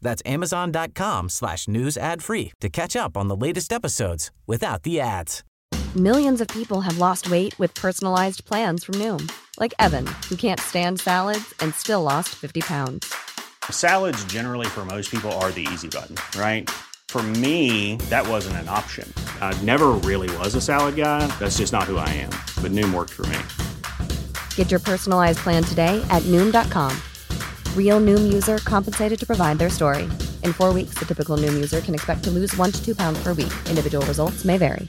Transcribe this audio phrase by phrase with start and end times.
[0.00, 5.00] That's amazon.com slash news ad free to catch up on the latest episodes without the
[5.00, 5.44] ads.
[5.96, 10.60] Millions of people have lost weight with personalized plans from Noom, like Evan, who can't
[10.60, 13.12] stand salads and still lost 50 pounds.
[13.70, 16.68] Salads, generally, for most people, are the easy button, right?
[17.08, 19.10] For me, that wasn't an option.
[19.40, 21.26] I never really was a salad guy.
[21.38, 22.30] That's just not who I am.
[22.62, 23.38] But Noom worked for me.
[24.56, 26.94] Get your personalized plan today at Noom.com.
[27.74, 30.04] Real Noom user compensated to provide their story.
[30.44, 33.18] In four weeks, the typical Noom user can expect to lose one to two pounds
[33.24, 33.52] per week.
[33.68, 34.88] Individual results may vary.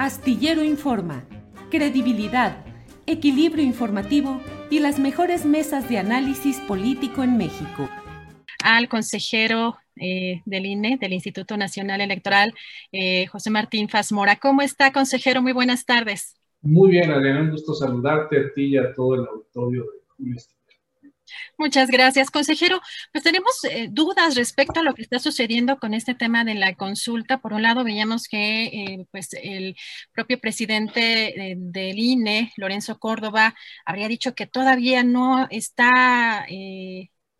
[0.00, 1.24] Astillero Informa,
[1.70, 2.64] credibilidad,
[3.06, 4.40] equilibrio informativo
[4.70, 7.86] y las mejores mesas de análisis político en México.
[8.64, 12.54] Al consejero eh, del INE, del Instituto Nacional Electoral,
[12.92, 14.36] eh, José Martín Fazmora.
[14.36, 15.42] ¿Cómo está, consejero?
[15.42, 16.39] Muy buenas tardes.
[16.62, 19.86] Muy bien, Adriana, un gusto saludarte a ti y a todo el auditorio
[20.18, 20.36] de
[21.56, 22.80] Muchas gracias, consejero.
[23.12, 26.74] Pues tenemos eh, dudas respecto a lo que está sucediendo con este tema de la
[26.74, 27.38] consulta.
[27.38, 29.76] Por un lado, veíamos que eh, pues el
[30.12, 33.54] propio presidente del INE, Lorenzo Córdoba,
[33.86, 36.46] habría dicho que todavía no está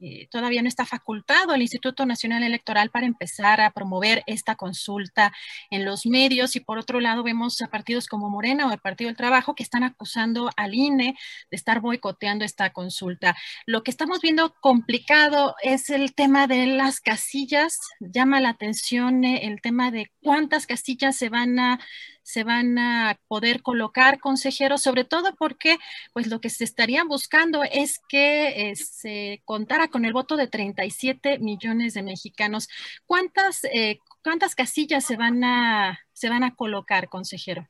[0.00, 5.32] eh, todavía no está facultado el Instituto Nacional Electoral para empezar a promover esta consulta
[5.70, 9.08] en los medios y por otro lado vemos a partidos como Morena o el Partido
[9.08, 11.16] del Trabajo que están acusando al INE
[11.50, 13.36] de estar boicoteando esta consulta.
[13.66, 19.46] Lo que estamos viendo complicado es el tema de las casillas, llama la atención eh,
[19.46, 21.80] el tema de cuántas casillas se van a
[22.22, 25.78] se van a poder colocar consejeros, sobre todo porque
[26.12, 30.48] pues lo que se estaría buscando es que eh, se contara con el voto de
[30.48, 32.68] 37 millones de mexicanos.
[33.06, 37.66] ¿Cuántas, eh, cuántas casillas se van, a, se van a colocar, consejero?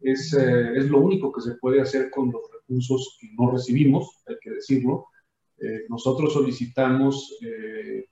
[0.00, 4.36] Es, es lo único que se puede hacer con los recursos que no recibimos, hay
[4.40, 5.08] que decirlo.
[5.64, 8.04] Eh, nosotros solicitamos, eh,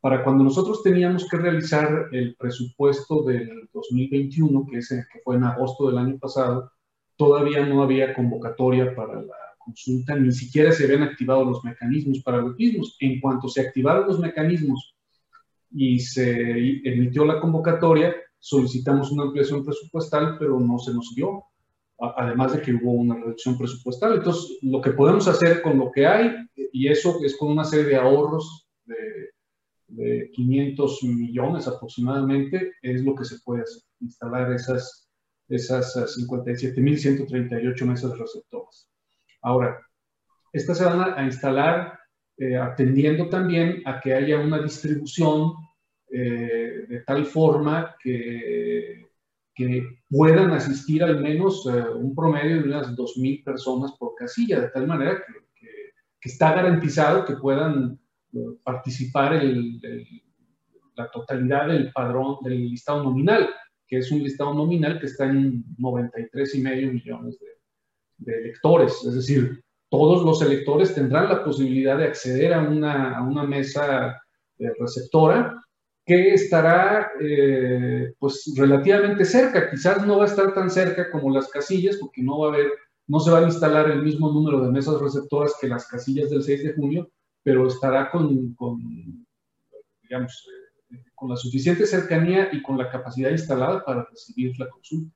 [0.00, 5.88] para cuando nosotros teníamos que realizar el presupuesto del 2021, que, que fue en agosto
[5.88, 6.72] del año pasado,
[7.16, 12.38] todavía no había convocatoria para la consulta, ni siquiera se habían activado los mecanismos para
[12.38, 12.96] los mismos.
[13.00, 14.94] En cuanto se activaron los mecanismos
[15.70, 21.44] y se emitió la convocatoria, solicitamos una ampliación presupuestal, pero no se nos dio
[21.98, 24.14] además de que hubo una reducción presupuestal.
[24.14, 26.36] Entonces, lo que podemos hacer con lo que hay,
[26.72, 29.30] y eso es con una serie de ahorros de,
[29.88, 35.08] de 500 millones aproximadamente, es lo que se puede hacer, instalar esas,
[35.48, 38.88] esas 57.138 mesas receptoras.
[39.42, 39.78] Ahora,
[40.52, 41.98] estas se van a, instalar
[42.36, 45.52] eh, atendiendo también a que haya una distribución
[46.10, 49.07] eh, de tal forma que
[49.58, 54.68] que puedan asistir al menos eh, un promedio de unas 2.000 personas por casilla, de
[54.68, 55.20] tal manera
[56.20, 57.98] que, está garantizado que puedan
[58.34, 59.80] eh, participar el,
[60.94, 63.48] la totalidad del padrón del listado nominal,
[63.86, 67.46] que es un listado nominal que está en 93,5 millones de,
[68.18, 69.02] de, electores.
[69.04, 74.20] Es decir, todos los electores tendrán la posibilidad de acceder a una, a una mesa
[74.58, 75.60] eh, receptora
[76.08, 81.48] que estará eh, pues relativamente cerca, quizás no va a estar tan cerca como las
[81.48, 82.72] casillas, porque no va a haber,
[83.06, 86.42] no se va a instalar el mismo número de mesas receptoras que las casillas del
[86.42, 87.10] 6 de junio,
[87.42, 89.26] pero estará con, con
[90.00, 90.48] digamos,
[90.90, 95.14] eh, con la suficiente cercanía y con la capacidad instalada para recibir la consulta.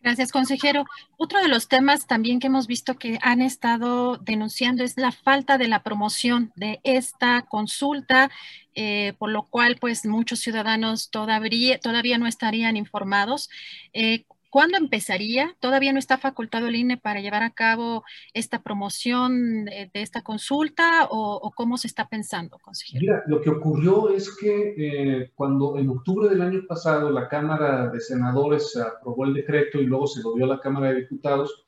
[0.00, 0.84] Gracias, consejero.
[1.16, 5.58] Otro de los temas también que hemos visto que han estado denunciando es la falta
[5.58, 8.30] de la promoción de esta consulta,
[8.74, 13.50] eh, por lo cual pues muchos ciudadanos todavía, todavía no estarían informados.
[13.92, 15.54] Eh, ¿Cuándo empezaría?
[15.60, 21.06] ¿Todavía no está facultado el INE para llevar a cabo esta promoción de, esta consulta
[21.10, 23.00] o, cómo se está pensando, consejero?
[23.00, 27.88] Mira, lo que ocurrió es que eh, cuando en octubre del año pasado la Cámara
[27.88, 31.66] de Senadores aprobó el decreto y luego se lo dio a la Cámara de Diputados,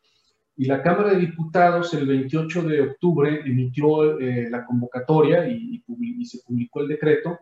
[0.57, 6.25] y la Cámara de Diputados el 28 de octubre emitió eh, la convocatoria y, y
[6.27, 7.41] se publicó el decreto,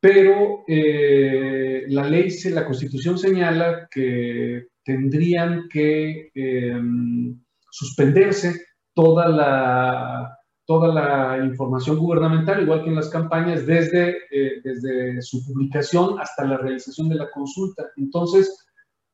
[0.00, 7.40] pero eh, la ley, la constitución señala que tendrían que em,
[7.70, 15.20] suspenderse toda la, toda la información gubernamental, igual que en las campañas, desde, eh, desde
[15.20, 17.86] su publicación hasta la realización de la consulta.
[17.96, 18.56] Entonces,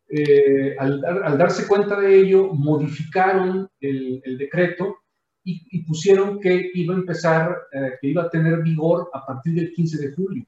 [0.09, 1.01] eh, al,
[1.39, 4.99] darse cuenta de ello, modificaron el, decreto
[5.43, 7.57] y, pusieron que iba a empezar,
[8.01, 10.45] que iba a tener vigor a partir del 15 de julio.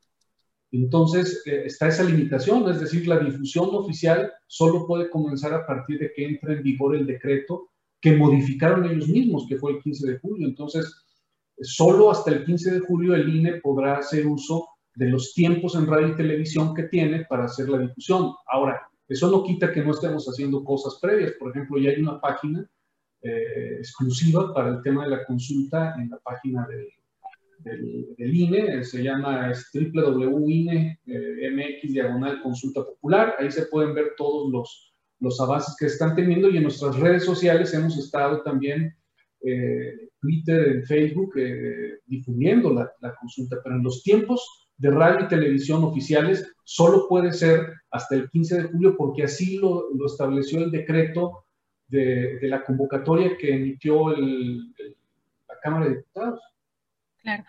[0.72, 5.98] Entonces, eh, está esa limitación, es decir, la difusión oficial solo puede comenzar a partir
[5.98, 7.70] de que entre en vigor el decreto
[8.00, 10.46] que modificaron ellos mismos, que fue el 15 de julio.
[10.46, 10.92] Entonces,
[11.60, 15.86] solo hasta el 15 de julio el INE podrá hacer uso de los tiempos en
[15.86, 18.34] radio y televisión que tiene para hacer la difusión.
[18.46, 21.32] Ahora, eso no quita que no estemos haciendo cosas previas.
[21.38, 22.68] Por ejemplo, ya hay una página
[23.22, 26.88] eh, exclusiva para el tema de la consulta en la página del
[27.58, 34.94] del, INE, se llama www.ine.mx eh, diagonal consulta popular, ahí se pueden ver todos los,
[35.20, 38.94] los avances que están teniendo y en nuestras redes sociales hemos estado también,
[39.42, 45.24] eh, Twitter, en Facebook, eh, difundiendo la, la, consulta, pero en los tiempos de radio
[45.24, 50.06] y televisión oficiales solo puede ser hasta el 15 de julio porque así lo, lo
[50.06, 51.44] estableció el decreto
[51.88, 54.58] de, de, la convocatoria que emitió el,
[55.48, 56.40] la Cámara de Diputados.
[57.26, 57.44] Claro.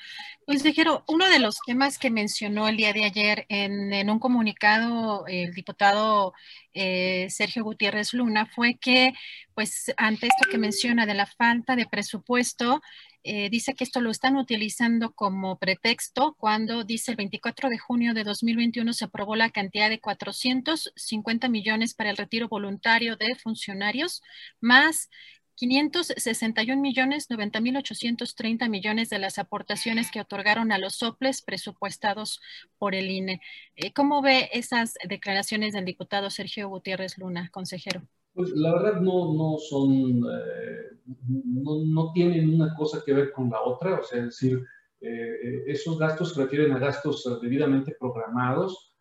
[0.47, 5.53] Consejero, uno de los temas que mencionó el día de ayer en, un comunicado el
[5.53, 6.33] diputado
[6.73, 9.13] eh, Sergio Gutiérrez Luna fue que,
[9.53, 12.81] pues, ante esto que menciona de la falta de presupuesto,
[13.23, 18.15] eh, dice que esto lo están utilizando como pretexto cuando dice el 24 de junio
[18.15, 24.23] de 2021 se aprobó la cantidad de 450 millones para el retiro voluntario de funcionarios,
[24.59, 25.09] más
[25.57, 32.39] 561 millones 90 mil 830 millones de las aportaciones que otorgaron a los soples presupuestados
[32.77, 33.41] por el INE.
[33.75, 38.03] Eh, ¿Cómo ve esas declaraciones del diputado Sergio Gutiérrez Luna, consejero?
[38.33, 43.49] Pues la verdad no, no son, eh, no, no, tienen una cosa que ver con
[43.49, 44.63] la otra, o sea, es decir,
[45.01, 48.93] eh, esos gastos se refieren a gastos debidamente programados,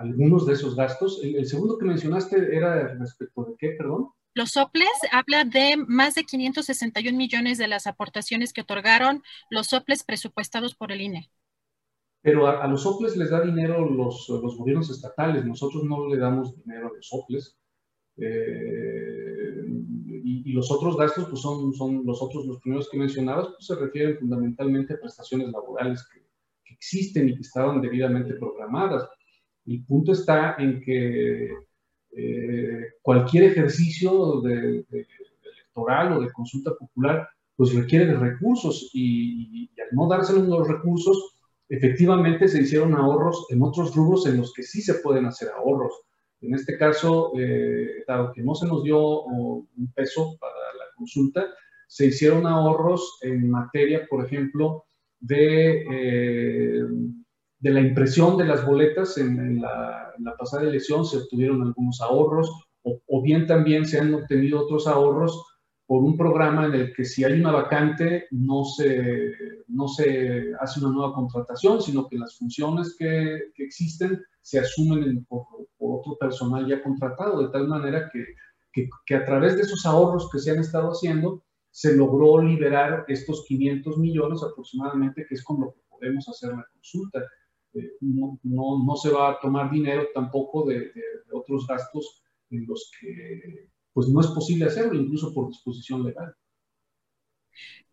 [0.00, 1.20] algunos de esos gastos.
[1.22, 4.08] El, el segundo que mencionaste era respecto de qué, perdón.
[4.34, 10.04] Los soples habla de más de 561 millones de las aportaciones que otorgaron los soples
[10.04, 11.30] presupuestados por el INE.
[12.22, 16.54] Pero a, los soples les da dinero los, los, gobiernos estatales, nosotros no le damos
[16.54, 17.56] dinero a los soples.
[18.18, 19.64] Eh,
[20.22, 23.74] y, los otros gastos, pues son, son los otros, los primeros que mencionabas, pues se
[23.76, 26.20] refieren fundamentalmente a prestaciones laborales que,
[26.64, 29.08] que existen y que estaban debidamente programadas.
[29.64, 31.48] El punto está en que
[32.12, 40.08] eh, cualquier ejercicio electoral o de consulta popular, pues requiere de recursos y, al no
[40.08, 41.36] dárselos los recursos,
[41.68, 45.92] efectivamente se hicieron ahorros en otros rubros en los que sí se pueden hacer ahorros.
[46.40, 51.46] En este caso, eh, dado que no se nos dio un peso para la consulta,
[51.86, 54.84] se hicieron ahorros en materia, por ejemplo,
[55.18, 56.84] de eh,
[57.60, 62.50] de la impresión de las boletas en, la, pasada elección se obtuvieron algunos ahorros
[62.82, 65.46] o, bien también se han obtenido otros ahorros
[65.86, 69.34] por un programa en el que si hay una vacante no se,
[69.68, 75.44] no se hace una nueva contratación, sino que las funciones que, existen se asumen por,
[75.78, 78.24] otro personal ya contratado, de tal manera que,
[78.72, 83.04] que, que a través de esos ahorros que se han estado haciendo, se logró liberar
[83.08, 87.20] estos 500 millones aproximadamente, que es con lo que podemos hacer la consulta.
[87.74, 90.92] Eh, no, no, no, se va a tomar dinero tampoco de,
[91.32, 96.34] otros gastos en los que pues no es posible hacerlo, incluso por disposición legal.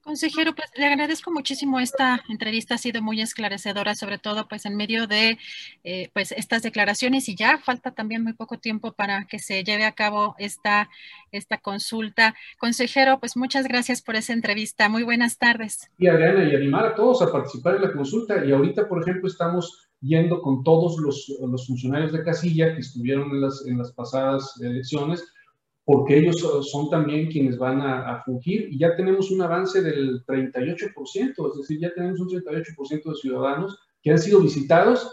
[0.08, 4.78] Consejero, pues le agradezco muchísimo esta entrevista, ha sido muy esclarecedora, sobre todo pues en
[4.78, 5.38] medio de
[5.84, 9.84] eh, pues estas declaraciones y ya falta también muy poco tiempo para que se lleve
[9.84, 10.90] a cabo esta,
[11.34, 12.36] esta consulta.
[12.58, 15.92] Consejero, pues muchas gracias por esa entrevista, muy buenas tardes.
[15.98, 19.28] Y Adriana, y animar a todos a participar en la consulta y ahorita, por ejemplo,
[19.28, 23.92] estamos yendo con todos los, los funcionarios de casilla que estuvieron en las, en las
[23.92, 25.34] pasadas elecciones
[25.88, 26.36] porque ellos
[26.70, 31.80] son también quienes van a, fungir y ya tenemos un avance del 38%, es decir,
[31.80, 35.10] ya tenemos un 38% de ciudadanos que han sido visitados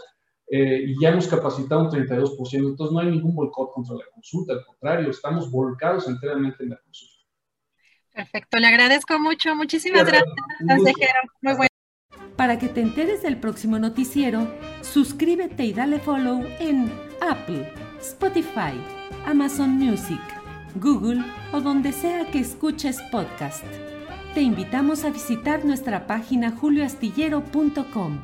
[0.51, 4.51] eh, y ya hemos capacitado un 32%, entonces no hay ningún boicot contra la consulta,
[4.51, 7.23] al contrario, estamos volcados enteramente en la consulta.
[8.11, 11.69] Perfecto, le agradezco mucho, muchísimas gracias, consejero, muy bueno.
[12.35, 14.45] Para que te enteres del próximo noticiero,
[14.81, 16.91] suscríbete y dale follow en
[17.21, 18.73] Apple, Spotify,
[19.25, 20.34] Amazon Music.
[20.75, 23.63] Google o donde sea que escuches podcast.
[24.33, 28.19] Te invitamos a visitar nuestra página julioastillero.com.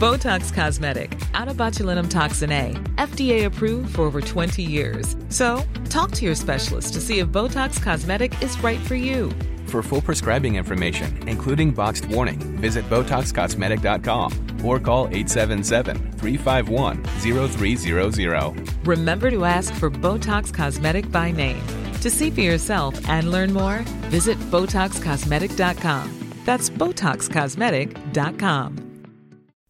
[0.00, 5.16] Botox Cosmetic, out of botulinum toxin A, FDA approved for over 20 years.
[5.28, 9.30] So, talk to your specialist to see if Botox Cosmetic is right for you.
[9.66, 15.06] For full prescribing information, including boxed warning, visit BotoxCosmetic.com or call
[16.24, 18.86] 877-351-0300.
[18.86, 21.62] Remember to ask for Botox Cosmetic by name.
[22.00, 26.34] To see for yourself and learn more, visit BotoxCosmetic.com.
[26.44, 28.80] That's BotoxCosmetic.com.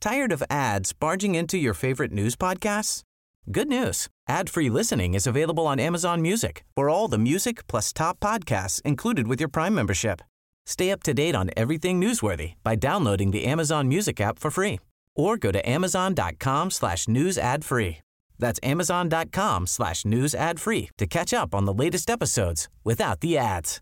[0.01, 3.03] Tired of ads barging into your favorite news podcasts?
[3.51, 4.09] Good news.
[4.29, 9.29] Ad-free listening is available on Amazon Music for all the music plus top podcasts included
[9.29, 10.21] with your Prime membership.
[10.67, 14.81] Stay up to date on everything newsworthy by downloading the Amazon Music app for free
[15.17, 17.99] or go to amazon.com slash news ad free.
[18.39, 23.39] That's amazon.com slash news ad free to catch up on the latest episodes without the
[23.39, 23.81] ads.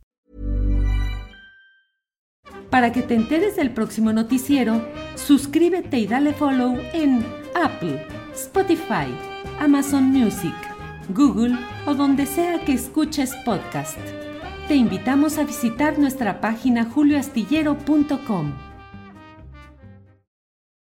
[2.71, 4.83] Para que te enteres del próximo noticiero,
[5.15, 7.25] suscríbete y dale follow en
[7.55, 9.15] Apple, Spotify,
[9.61, 10.55] Amazon Music,
[11.11, 13.99] Google o donde sea que escuches podcast.
[14.69, 18.72] Te invitamos a visitar nuestra página julioastillero.com.